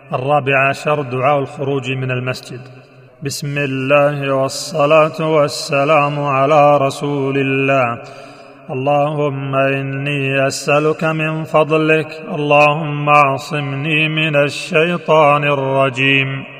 [0.00, 2.60] الرابع عشر دعاء الخروج من المسجد.
[3.22, 8.02] بسم الله والصلاة والسلام على رسول الله.
[8.70, 12.06] اللهم إني أسألك من فضلك.
[12.34, 16.53] اللهم أعصمني من الشيطان الرجيم.